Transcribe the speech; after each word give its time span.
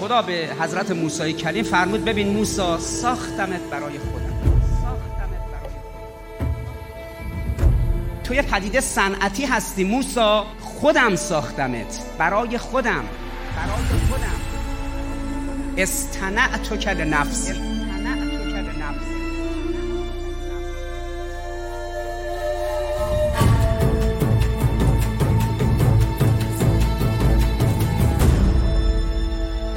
خدا 0.00 0.22
به 0.22 0.48
حضرت 0.60 0.90
موسی 0.90 1.32
کلیم 1.32 1.64
فرمود 1.64 2.04
ببین 2.04 2.28
موسی 2.28 2.78
ساختمت 2.78 3.60
برای 3.70 3.98
خودم. 3.98 4.32
ساختمت 4.82 5.50
برای 5.52 5.74
خودم. 5.82 6.52
تو 8.24 8.34
یه 8.34 8.42
پدیده 8.42 8.80
صنعتی 8.80 9.44
هستی 9.44 9.84
موسی 9.84 10.40
خودم 10.60 11.16
ساختمت. 11.16 12.00
برای 12.18 12.58
خودم. 12.58 13.04
برای 13.56 14.00
خودم. 14.08 14.40
استنع 15.76 16.56
تو 16.58 16.76
کل 16.76 17.04
نفسی 17.04 17.79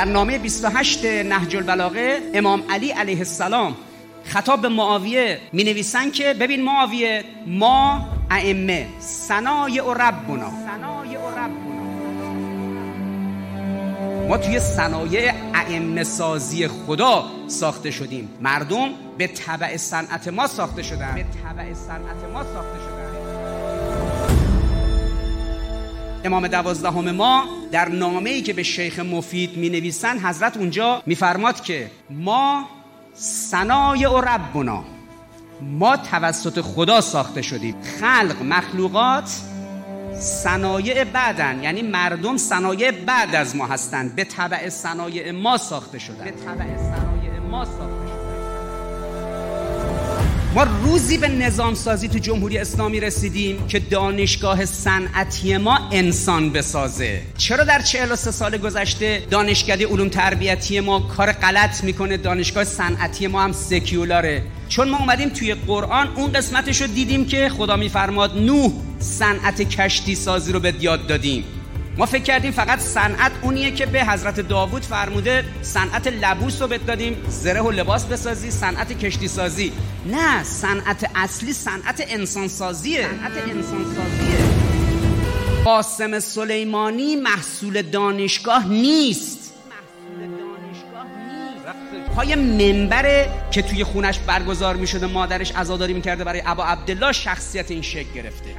در 0.00 0.06
نامه 0.06 0.38
28 0.38 1.04
نهج 1.04 1.56
البلاغه 1.56 2.18
امام 2.34 2.62
علی 2.70 2.90
علیه 2.90 3.18
السلام 3.18 3.76
خطاب 4.24 4.62
به 4.62 4.68
معاویه 4.68 5.40
می 5.52 5.64
نویسن 5.64 6.10
که 6.10 6.34
ببین 6.34 6.62
معاویه 6.62 7.24
ما 7.46 8.08
ائمه 8.30 8.86
صنایع 8.98 9.84
و 9.84 9.94
ربنا. 9.94 10.50
ما 14.28 14.38
توی 14.38 14.60
صنایع 14.60 15.32
ائمه 15.54 16.04
سازی 16.04 16.68
خدا 16.68 17.24
ساخته 17.46 17.90
شدیم. 17.90 18.28
مردم 18.40 18.88
به 19.18 19.26
طبع 19.26 19.76
صنعت 19.76 20.28
ما 20.28 20.46
ساخته 20.46 20.82
شدن. 20.82 21.14
به 21.14 21.22
طبع 21.22 21.74
صنعت 21.74 22.24
ما 22.32 22.42
ساخته 22.42 22.78
شدن. 22.78 23.10
امام 26.24 26.48
دوازدهم 26.48 27.10
ما 27.10 27.59
در 27.72 27.88
نامه 27.88 28.30
ای 28.30 28.42
که 28.42 28.52
به 28.52 28.62
شیخ 28.62 28.98
مفید 28.98 29.56
می 29.56 29.92
حضرت 30.22 30.56
اونجا 30.56 31.02
میفرماد 31.06 31.60
که 31.60 31.90
ما 32.10 32.64
صنایع 33.14 34.10
و 34.10 34.20
ربنا 34.20 34.84
ما 35.62 35.96
توسط 35.96 36.60
خدا 36.60 37.00
ساخته 37.00 37.42
شدیم. 37.42 37.74
خلق 38.00 38.42
مخلوقات 38.42 39.30
صنایع 40.20 41.04
بعدن 41.04 41.62
یعنی 41.62 41.82
مردم 41.82 42.36
صنایع 42.36 42.90
بعد 42.90 43.34
از 43.34 43.56
ما 43.56 43.66
هستند 43.66 44.14
به 44.14 44.24
طبع 44.24 44.68
صنایع 44.68 45.30
ما 45.30 45.56
ساخته 45.56 45.98
شدن. 45.98 46.24
به 46.24 46.30
طبع 46.30 46.76
صنایع 46.76 47.38
ما 47.50 47.64
ساخته 47.64 48.09
ما 50.54 50.62
روزی 50.62 51.18
به 51.18 51.28
نظام 51.28 51.74
سازی 51.74 52.08
تو 52.08 52.18
جمهوری 52.18 52.58
اسلامی 52.58 53.00
رسیدیم 53.00 53.66
که 53.66 53.78
دانشگاه 53.78 54.64
صنعتی 54.64 55.56
ما 55.56 55.78
انسان 55.92 56.50
بسازه. 56.50 57.22
چرا 57.38 57.64
در 57.64 57.82
43 57.82 58.30
سال 58.30 58.56
گذشته 58.56 59.22
دانشکده 59.30 59.86
علوم 59.86 60.08
تربیتی 60.08 60.80
ما 60.80 61.00
کار 61.00 61.32
غلط 61.32 61.84
می‌کنه؟ 61.84 62.16
دانشگاه 62.16 62.64
صنعتی 62.64 63.26
ما 63.26 63.42
هم 63.42 63.52
سکیولاره. 63.52 64.42
چون 64.68 64.88
ما 64.88 64.98
اومدیم 64.98 65.28
توی 65.28 65.54
قرآن 65.54 66.08
اون 66.16 66.32
قسمتش 66.32 66.80
رو 66.80 66.86
دیدیم 66.86 67.26
که 67.26 67.48
خدا 67.48 67.76
میفرماد 67.76 68.38
نوح 68.38 68.72
صنعت 68.98 69.62
کشتی 69.62 70.14
سازی 70.14 70.52
رو 70.52 70.60
به 70.60 70.74
یاد 70.80 71.06
دادیم. 71.06 71.44
ما 71.96 72.06
فکر 72.06 72.22
کردیم 72.22 72.52
فقط 72.52 72.78
صنعت 72.78 73.32
اونیه 73.42 73.70
که 73.70 73.86
به 73.86 74.04
حضرت 74.04 74.40
داوود 74.40 74.82
فرموده 74.82 75.44
صنعت 75.62 76.06
لبوس 76.06 76.62
رو 76.62 76.68
بهت 76.68 76.86
دادیم 76.86 77.16
زره 77.28 77.60
و 77.60 77.70
لباس 77.70 78.04
بسازی 78.04 78.50
صنعت 78.50 78.98
کشتی 78.98 79.28
سازی. 79.28 79.72
نه 80.06 80.44
صنعت 80.44 81.10
اصلی 81.14 81.52
صنعت 81.52 82.04
انسان 82.08 82.48
سازیه 82.48 83.02
صنعت 83.02 83.32
انسان 83.48 83.84
سازیه 83.84 84.38
قاسم 85.64 86.20
سلیمانی 86.20 87.16
محصول 87.16 87.82
دانشگاه 87.82 88.68
نیست. 88.68 89.54
پای 92.16 92.34
منبره 92.34 93.32
که 93.50 93.62
توی 93.62 93.84
خونش 93.84 94.18
برگزار 94.18 94.76
می 94.76 94.86
شده 94.86 95.06
مادرش 95.06 95.52
عزاداری 95.52 95.94
می‌کرده 95.94 96.24
برای 96.24 96.42
ابا 96.46 96.64
عبدالله 96.64 97.12
شخصیت 97.12 97.70
این 97.70 97.82
شکل 97.82 98.12
گرفته. 98.14 98.50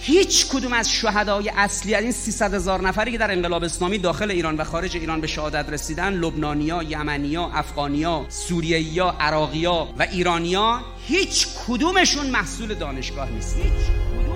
هیچ 0.00 0.48
کدوم 0.48 0.72
از 0.72 0.92
شهدای 0.92 1.50
اصلی 1.56 1.94
از 1.94 2.02
این 2.02 2.12
300 2.12 2.54
هزار 2.54 2.82
نفری 2.82 3.12
که 3.12 3.18
در 3.18 3.30
انقلاب 3.30 3.64
اسلامی 3.64 3.98
داخل 3.98 4.30
ایران 4.30 4.56
و 4.56 4.64
خارج 4.64 4.96
ایران 4.96 5.20
به 5.20 5.26
شهادت 5.26 5.68
رسیدن 5.68 6.12
لبنانیا، 6.12 6.82
یمنیا، 6.82 7.50
افغانیا، 7.54 8.26
سوریهیا، 8.28 9.14
عراقیا 9.20 9.88
و 9.98 10.02
ایرانیا 10.12 10.80
هیچ 11.06 11.46
کدومشون 11.66 12.26
محصول 12.26 12.74
دانشگاه 12.74 13.30
نیست. 13.30 13.56
هیچ 13.56 14.27